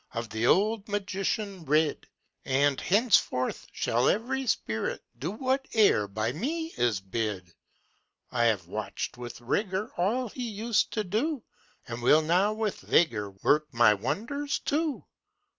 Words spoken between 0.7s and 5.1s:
magician rid; And henceforth shall ev'ry spirit